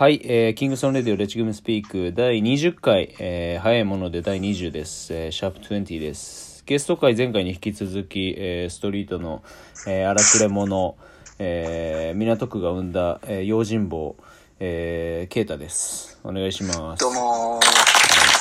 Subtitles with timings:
[0.00, 5.12] はい、えー、 Kings on Radio Let Them Speak 第20回、えー、早いもので第20です。
[5.12, 6.64] えー、シャープ20です。
[6.64, 9.42] ゲスト回前回に引き続き、えー、ストリートの、
[9.86, 10.96] えー、荒くれ者、
[11.38, 14.16] えー、港区が生んだ、えー、用心棒、
[14.58, 16.18] えー、ケイタです。
[16.24, 17.00] お願いします。
[17.02, 18.39] どうもー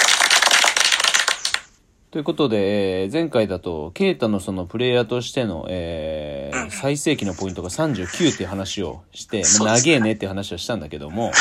[2.12, 11.32] ということで、えー前回だと、ケイタのそのプレイヤーとしての、えー最盛期のポイントが39っていう話をして、まあ、長えねっていう話をしたんだけども、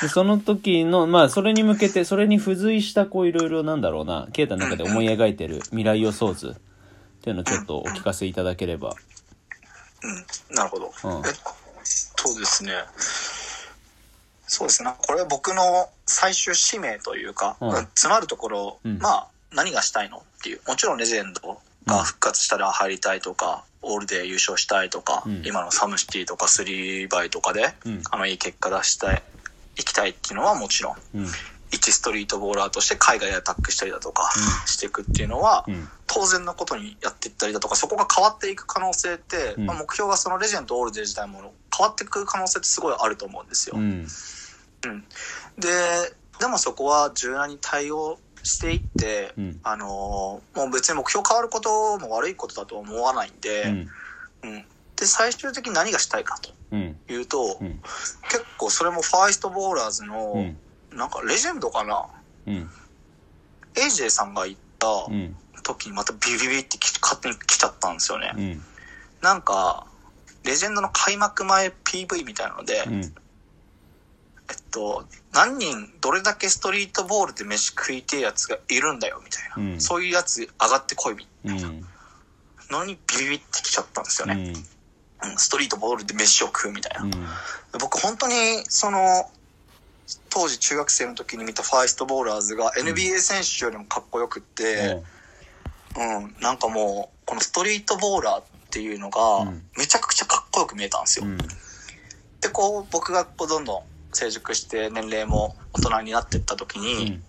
[0.00, 6.52] でその時の、まあ、それに向けて、それに付随した、こう、いろいろなんだろうな、ケイタの中で思い描いてる未来予想図っ
[7.22, 8.94] ていうのをちょっとお聞かせいただければ。
[10.50, 10.90] なるほど。
[11.04, 11.34] うんえっ
[12.16, 12.72] とですね。
[14.46, 14.90] そうですね。
[15.06, 20.60] これは僕の最終使命というか、うん詰まるところ、うんまあ、何がしたいのっていう。
[20.66, 29.22] もちろんレジェンドが復活したら入りたいとか、オールで優勝したいとか、うん今のサムシティとかスリーバイとかで、うんあの、いい結果出したい、
[29.76, 31.26] 行きたいっていうのはもちろん、うん。
[31.70, 34.30] 一ストリートボーラーとして海外でアタックしたりだとか
[34.66, 35.88] していくっていうのは、うん。
[36.06, 43.76] 当然のことにやっていったりだとかそこが変わっていく可能性って、うんまあ、目標がそのレジェンドオールデー自体も変わっていく可能性ってすごいあると思うんですよ。
[43.78, 44.06] うん。
[45.58, 45.68] で
[46.40, 53.70] でもそこは柔軟に対応していって、うんあのーもう別に目標変わることも悪いことだと思わないんで,、うん。
[54.42, 54.64] うん
[54.96, 56.96] で最終的に何がしたいかとうん。
[57.08, 57.80] いうと、うん。
[58.30, 60.58] 結構それもファイストボーラーズの、うん。
[60.96, 62.06] なんかレジェンドかな？
[62.46, 62.70] うん。
[63.74, 65.36] AJ さんが言ったうん。
[65.62, 68.32] 時にまたビビビってき勝手に来ちゃったんですよね。
[68.36, 68.62] うん。
[69.22, 69.86] なんか、
[70.44, 73.14] レジェンドの開幕前 PV みたいなので、うん。
[74.52, 79.72] えっと、何人、どれだけストリートボールで飯食いてえやつがいるんだよ、みたいな。
[79.72, 81.86] うんそういうやつ上がってこい、みうん。
[82.70, 84.34] のにビビビってきちゃったんですよね。
[84.34, 85.30] うん。
[85.30, 87.04] うんストリートボールで飯を食うみたいな。
[87.04, 87.12] うん。
[87.80, 89.30] 僕本当に、その、
[90.28, 95.00] 当時中学生の時に見たファイストボーラーズが NBA 選手よりもかっこよくって、
[95.96, 101.24] うん、なんかもう、このストリートボーラーっていうのがうん、めちゃくちゃかっこよく見えたんですよ。
[101.24, 101.38] うん。
[102.40, 107.20] で、こう、僕がこうどんどん成熟して年齢も大人になっていった時に、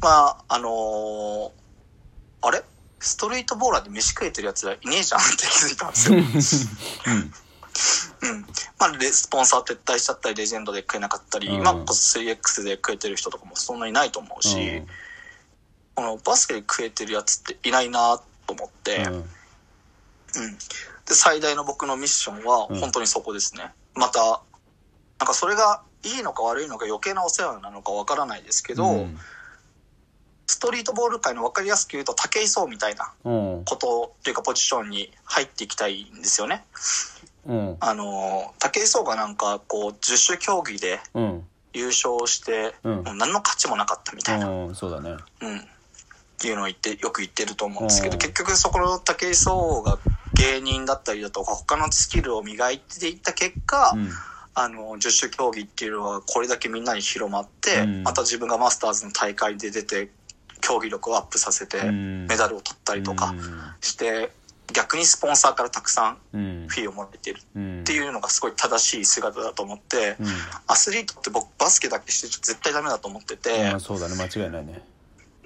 [0.00, 1.50] まあ、あのー
[2.42, 2.62] あれ？
[3.00, 6.16] ストリートボーラーで飯食えてるやつらいねえじゃんって気づいたんですよ。
[6.16, 6.24] うん。
[8.78, 14.82] まあ、レスポンサー撤退しちゃったり、レジェンドで食えなかったり、うんまあ、こそ 3X で食えてる人とかもそんなにないと思うし、
[15.94, 19.14] このバスケで食えてるやつっていないなと思って、うん。
[19.14, 19.22] うん。
[19.22, 19.28] で、
[21.08, 23.72] 最大の僕のミッションはうん本当にそこですね。
[23.94, 24.42] また、
[25.18, 29.18] なんかそれがいいのか悪いのか余計なお世話なのかわからないですけど、うん
[30.46, 33.30] ストリートボール界の分かりやすく言うと武井壮みたいなう
[33.60, 33.64] ん。
[33.64, 36.64] ことっていうかポジションに入っていきたいんですよね。
[37.46, 37.76] うん。
[37.78, 41.46] あの、武井壮がなんかこう十種競技でうん。
[41.72, 44.74] 優勝して、うんもう何の価値もなかったみたいな、うん。
[44.74, 45.10] そうだね。
[45.40, 45.58] うん。
[45.60, 45.62] っ
[46.36, 50.00] ていうのを言って、よく言ってると思うんですけど、うん結局そこの武井壮が
[50.34, 54.10] 芸人だったりだとか、他のスキルを磨いていった結果、うん。
[54.54, 60.10] あの、十種競技っていうのはこれだけみんなに広まって、うんまた自分がマスターズの大会で出て、
[60.60, 63.34] 競技力をアップさせて、うんメダルを取ったりとか
[63.80, 64.30] して、
[64.72, 66.66] 逆にスポンサーからたくさんうん。
[66.68, 67.80] フィーをもらえてるうん。
[67.80, 70.26] っていうのがすごい正しい姿だと思って、うん。
[70.66, 73.80] アスリートって僕バスケだけして絶対ダメだと思ってて、うん。
[73.80, 74.14] そうだね。
[74.16, 74.82] 間違いないね。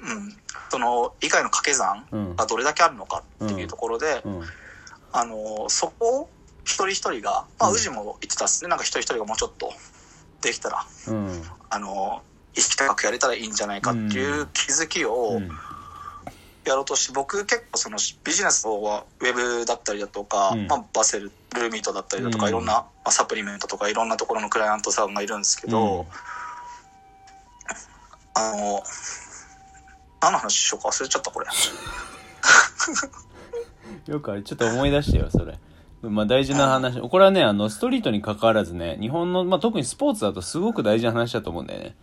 [0.00, 0.36] うん、
[0.68, 2.36] その以外の掛け算うん。
[2.36, 4.42] がどれだけあるのかっていうところで、うん。
[5.12, 6.30] あのそこを
[6.64, 9.72] 一人一人が、まあ、うん宇治も言ってたっすねなんか一人一人がもうちょっと
[10.42, 11.42] できたらうん。
[11.70, 12.22] あの
[12.56, 15.50] 意識高くやれたらいいんじゃないかっていう気づきをうん。
[16.66, 26.06] やろうとして、僕結構そのビジネスはウェブだったりだとか、うんまあ、バセルルーミートだったりだとか、うんいろんな、まあ、サプリメントとかいろんなところのクライアントさんがいるんですけど、うん
[28.36, 28.82] あの
[30.20, 31.46] 何の話しようか忘れちゃったこれ。
[34.12, 35.56] よくあれ、ちょっと思い出してよ、それ。
[36.10, 37.00] まあ大事な話。
[37.00, 41.94] これはね、あの、ストリートに関わらずね、日本の、まあ特にスポーツだとすごく大事な話だと思うんだよね。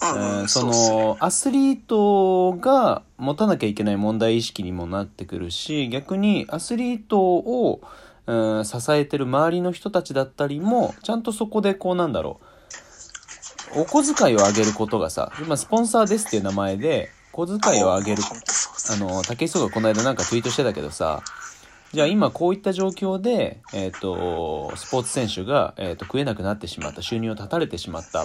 [0.00, 7.80] うんその、アスリートが持たなきゃいけない問題意識にもなってくるし、逆にアスリートを、
[8.26, 12.38] うん、支えてる周りの人たちだったりも、ちゃんとそこでこうなんだろ
[13.74, 18.22] う、お小遣いをあげることがさ、今スポンサーですっていう名前で、小遣いをあげる
[18.90, 21.22] あの、竹井壮がこの間なんかツイートしてたけどさ、
[21.92, 28.24] じゃあ今こういった状況で、えっ、と、スポーツ選手が、えっ、と、食えなくなってしまった、収入を断たれてしまった。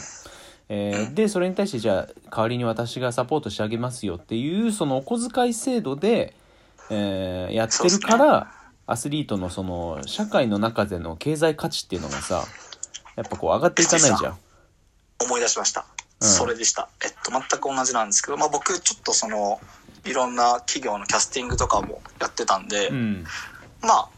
[0.70, 6.36] えーで、それに対してじゃあ代わりに私がサポートしてあげますよっていう、そのお小遣い制度で、
[6.90, 8.52] えーやってるから、
[8.86, 12.44] アスリートのその、社会の中での経済価値っていうのがさ、
[13.16, 14.38] やっぱこう上がっていかないじゃん。
[15.24, 15.82] 思い出しました。
[15.82, 16.88] うんそれでした。
[17.04, 19.60] えっと、全く同じなんですけど、まあ僕、ちょっとその、
[20.06, 23.26] いろんな企業のキャスティングとかもやってたんで、うん。
[23.84, 24.10] まあ、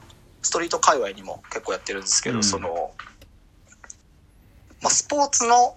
[0.41, 2.91] ストリート界隈にも結構やってるんですけど、うんその、
[4.81, 5.75] まあ、スポーツの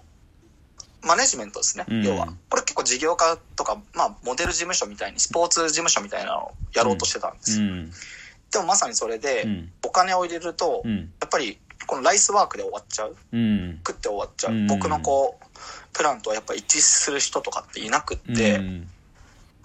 [1.01, 2.27] マネジメントですね、うん要は。
[2.49, 7.61] これ結構事業家とか、まあ、モデル事務所みたいに、スポーツ事務所みたいなのをやろうとしてたんです。
[7.61, 7.91] うん。
[8.51, 9.71] でもまさにそれで、うん。
[9.85, 10.97] お金を入れると、うん。
[11.19, 11.57] やっぱり、
[11.87, 13.15] このライスワークで終わっちゃう。
[13.31, 13.77] うん。
[13.77, 14.53] 食って終わっちゃう。
[14.53, 15.45] うん僕のこう、
[15.93, 18.89] プランとはやっぱ一致する人とかっていなくって、うん。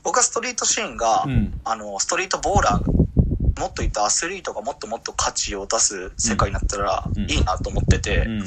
[0.05, 1.61] 僕はストリートシーンが、うん。
[1.65, 3.04] あの、ストリートボーラー、
[3.59, 7.31] もっと言ったアスリートがもっともっと価値を出す世界になったらうん。
[7.31, 8.45] いいなと思ってて、うん。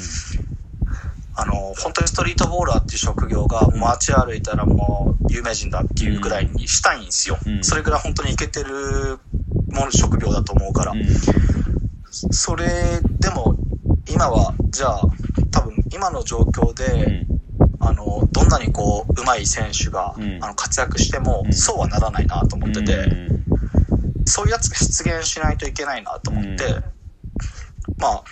[1.34, 7.38] あの、本当にストリートボーラーっていう職業が街歩いたらもう有名人だっていうぐらいにしたいんですよ。
[7.46, 7.64] うん。
[7.64, 9.18] それぐらい本当にイケてる
[9.70, 10.92] もの職業だと思うから。
[12.10, 13.56] それでも
[14.10, 15.02] 今はじゃあ
[15.50, 17.24] 多分今の状況で、
[17.80, 20.38] あの、どんなにこう、上手い選手が、うん。
[20.42, 21.52] あの活躍しても、うん。
[21.52, 23.37] そうはならないなと思ってて、うん
[24.28, 26.84] そういうやつが出現しないといけないなと思って、うん。
[27.98, 28.24] まあ、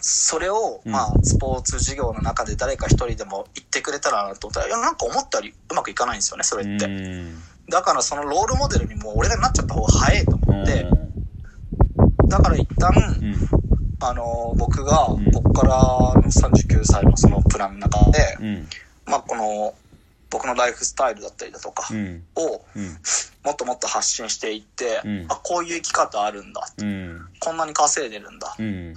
[0.00, 0.92] それを、うん。
[0.92, 6.86] まあ、スポーツ事業の中で誰か一人でも言ってくれたらなと思ったら、いや、なんか思ったよりうまくいかないんですよね、それって。
[6.86, 7.42] うん。
[7.68, 10.86] だからそのロールモデルにもう俺がなっちゃった方が早いと思って、
[12.28, 13.36] だから一旦、うん。
[14.00, 15.30] あの、僕が、ん。
[15.32, 18.68] ここからの39歳のそのプランの中で、うん。
[19.06, 19.74] まあ、この、
[20.32, 22.24] 僕のライフスタイルだったりだとかうん。
[22.36, 22.98] を、うん。
[23.44, 25.26] もっともっと発信していって、うん。
[25.28, 26.66] あ、こういう生き方あるんだ。
[26.78, 27.28] うん。
[27.38, 28.56] こんなに稼いでるんだ。
[28.58, 28.96] うん。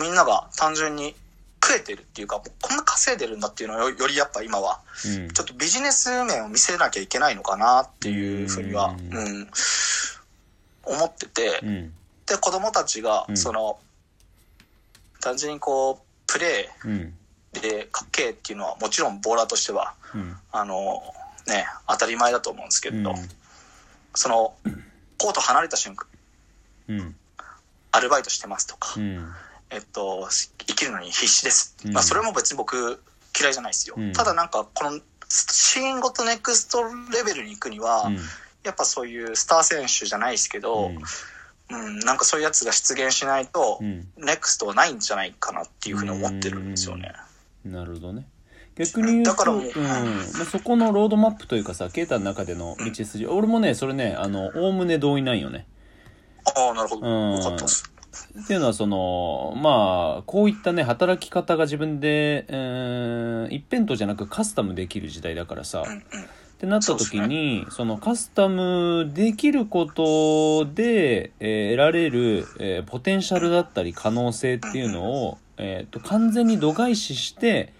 [0.00, 1.14] みんなが単純に
[1.62, 5.28] 食えてるっていうか、こんな稼いでるんだっていうのをよよりやっぱ今は、うん。
[5.28, 9.50] ちょっとビジネス面を見せなきゃいけないのかなっていうふうには、ううんん、
[10.84, 11.92] 思ってて、うん。
[12.24, 13.36] で、子供たちがう、ん。
[13.36, 13.78] その、
[15.20, 16.90] 単純にこう、プレうん。
[16.92, 17.10] ー
[17.52, 20.36] でかっけえっていうのはもちろんボーラーとしては、うん。
[20.52, 21.02] あの、
[21.46, 23.16] ね、当たり前だと思うんですけれど、うん。
[24.14, 24.54] その、
[25.18, 26.06] コート離れた瞬間、
[26.88, 27.16] うん。
[27.92, 29.32] アルバイトしてますとか、うん。
[29.70, 31.76] えっと、生きるのに必死です。
[31.84, 31.92] うん。
[31.92, 33.02] まあ、それも別に僕
[33.38, 33.94] 嫌いじゃないですよ。
[33.98, 34.12] うん。
[34.12, 38.18] ただなんか、この、シーンごとネクストレベルに行くには、うん。
[38.64, 40.90] やっぱそういうスター選手じゃないですけど、
[41.68, 44.08] うん、なんかそういうやつが出現しないと、うん。
[44.16, 47.12] ネクストはないんじゃないかなっていうふうに思ってるんですよね。
[47.72, 48.28] なるほどね。
[48.76, 49.72] 逆に言うとだからもううん。
[49.72, 50.00] ま
[50.42, 55.66] あ、そこのロードマップというかさケイタの中での道筋、俺もねそれねあのおおむね同意なんよね。
[56.44, 57.06] ああ、なるほど。
[57.06, 57.36] うん。
[57.36, 57.90] よかったです。
[58.42, 65.84] っていうのはそのまあこういったね働き方が自分で、えー一辺倒じゃなくカスタムできる時代だからさ。
[66.56, 77.74] ってなった時にそ,、のカスタムできることで、えー得られる、えーポテンシャルだったり可能性っていうのを、えー、と完全に度外視して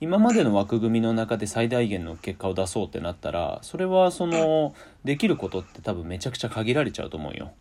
[0.00, 4.74] 今までの枠組みの中で最大限の結果を出そうってなったらそれはその
[5.04, 7.52] できることって多分めちゃくちゃ限られちゃうと思うよ。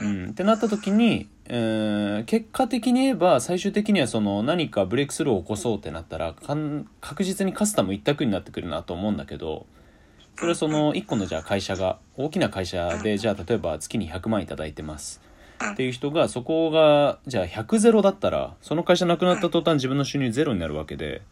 [0.00, 9.66] うんってなった時に、えー結果的に言えば最終的にはその何かブレイクスルーを起こそうってなったらかん確実にカスタム一択になってくるなと思うんだけど
[10.36, 15.20] それはその1個のじゃあ会社が大きな会社でじゃあ例えば月に100万いただいてます
[15.72, 21.22] っていう人がそこがじゃあ100ゼロだったらその会社なくなった途端自分の収入ゼロになるわけで。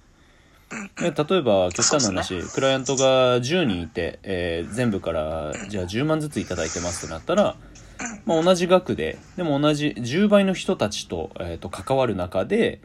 [0.97, 7.57] で例えば極端な話、クライアントが10人いて、えー全部からじゃあ10万ずついただいてますってなったら、
[8.25, 12.81] まあ、同じ額ででも同じ10倍の人たちと,、えー、と関わる中で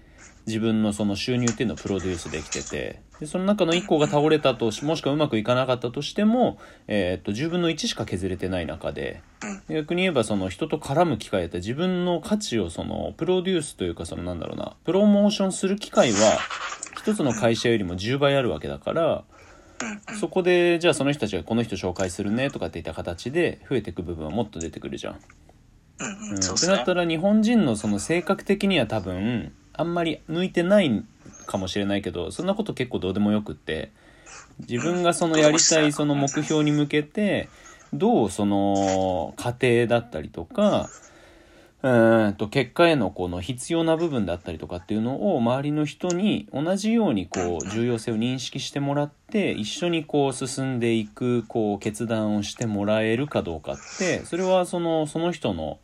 [0.48, 9.22] 自分のその収入っていうのをプロデュースできててでその中の1個が倒れたとしもしくはうまくいかなかったとしても、えー、と10分の1しか削れてない中で
[9.70, 16.40] 逆に言えばその人と絡む機会だったり自分の価値をそのプロデュースというかそのなんだろうなプロモーションする機会は
[16.98, 19.24] 一つの会社よりも10倍あるわけだから
[20.20, 25.20] そこでじゃあその人たちがこの人紹介するねとかっていった形で増えていく部分はもっと出てくるじゃん。
[26.00, 26.94] うんう、うんってなった。
[26.94, 31.06] ら日本人のその性格的には多分あんまり向いてない
[31.46, 33.92] かもしれないけどそんなこと結構どうでもよくって
[34.68, 37.50] 自分がそのやりたいその目標に向けて
[37.94, 40.90] どうその過程だったりとか
[41.84, 55.80] うーんと結果へのこの必要な部分だったりとかっていうのを周りの人に同じようにこう重要性を認識してもらって一緒にこう進んでいくこう決断をしてもらえるかどうかってそれはそのその人の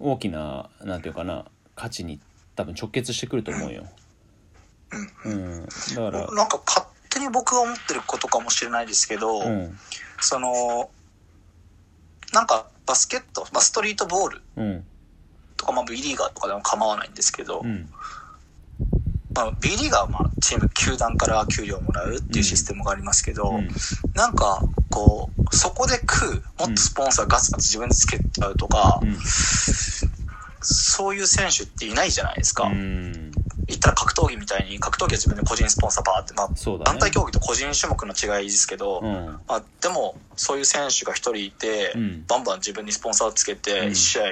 [0.00, 1.44] 大きななんていうかな
[1.74, 2.20] 価値に
[2.58, 3.86] 多分直結してくると思うよ。
[5.24, 9.78] うん、だからなんか勝手に僕が思ってることかもしれないですけど、うん。
[10.20, 10.90] その、
[12.32, 14.84] なんかバスケット、まあ、ストリートボールうん。
[15.56, 17.88] とか、まあ、B リーガーとかでも構わないんですけど、うん。
[19.36, 23.68] まあ、B リーガーはまあチーム、球団から給料をもらうっていうシステムがありますけど、うん。
[24.14, 29.16] なんか、こう、そこで食う、もっとスポンサーガツガツ自分でつけちゃうとか、うん
[30.60, 32.64] そういう選手っていないじゃないですか。
[32.64, 33.30] うん。
[33.66, 39.40] 言ったら格闘技みたいに、格闘技は自分で個人スポンサーバーって、まあ、団体競技と個人種目の違いですけど、うん。
[39.46, 42.24] まあ、でも、そういう選手が一人いて、うん。
[42.26, 43.92] バンバン自分にスポンサーをつけて、うん。
[43.92, 44.22] 一試合、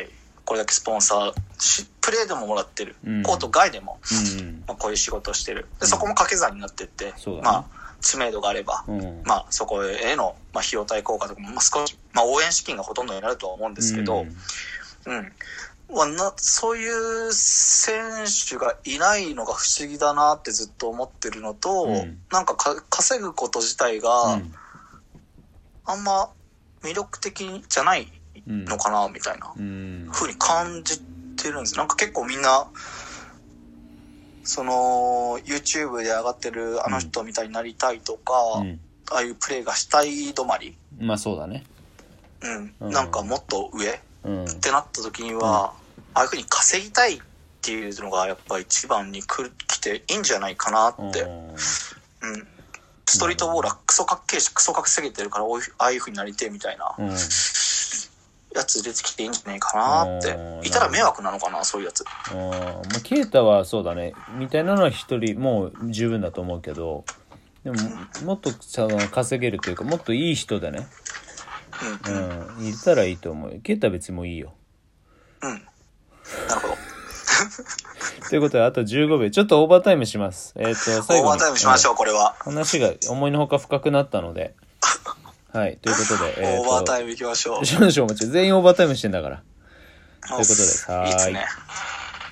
[0.46, 2.96] これだけスポンサーし、プレーでももらってる。
[3.04, 3.22] うん。
[3.22, 3.98] コート外でも、
[4.38, 4.64] うん。
[4.66, 5.66] まあ、こういう仕事をしてる。
[5.80, 7.64] で、そこも掛け算になってって、まあ、
[8.00, 9.22] 知名度があれば、うん。
[9.24, 14.28] まあ、そこへの、まあ、費用対効果とかも、まあ、少し、まあ、応援資金がほとんどになるとは思うんですけど、うん。
[15.14, 15.22] ま
[15.88, 22.18] あなそういう選手がいないのが不思議だなってずっと思ってるのと、うん。
[22.30, 24.52] なんかか稼ぐこと自体うがん。
[25.84, 26.28] あんま
[26.82, 28.08] 魅力的じゃない
[28.46, 30.08] うんのかなみたいなうん。
[30.10, 31.00] 風に感じ
[31.36, 31.76] てるんです。
[31.76, 32.66] なんか結構みんな
[34.42, 38.80] その YouTube で上がってるあの人みたいになりたいとか、うん。
[39.12, 41.64] ああいうプレーがしたい止まり、まあそうだね。
[42.42, 42.74] うん。
[42.80, 42.90] うん。
[42.90, 43.96] なんかもっと上うん
[44.26, 45.72] ってなった時には、
[46.14, 47.20] ああいうふうに稼ぎたいっ
[47.62, 51.56] ていうのがやっぱ一番に来ていいんじゃないかなって、うん。
[53.08, 57.10] ストリートボーラークソかっけえしクソ稼げてるからああいうふうになりてえみたいなうん。
[57.10, 60.30] やつ出てきていいんじゃないかなって。
[60.30, 60.66] うん。
[60.66, 62.04] いたら迷惑なのかなそういうやつ。
[62.32, 62.50] うん。
[62.50, 64.14] まあケイタはそうだね。
[64.38, 67.04] みたいなのは一人もう十分だと思うけど
[67.64, 67.78] でも
[68.24, 70.86] もっとさ稼げるというかもっといい人でね
[72.08, 72.64] ううん。
[72.64, 73.60] んいたらいいと思うよ。
[73.62, 74.54] ケイタは別にもういいよ。
[75.42, 75.50] うん。
[75.50, 75.56] な
[76.54, 76.76] るほど。
[78.28, 80.54] ということであと15秒ちょっとオーバータイムします。
[80.56, 81.20] えっ、と最後に。
[81.20, 84.54] オーバータイムしましょうこれは、うん話が思いのほか深くなったので。
[85.52, 85.76] はい。
[85.78, 86.62] ということで、えーと。
[86.62, 87.64] オーバータイムいきましょう。
[87.64, 88.26] 少々お待ち。
[88.26, 89.42] 全員オーバータイムしてんだから。
[90.28, 91.08] ということではーい。
[91.08, 91.46] いいですね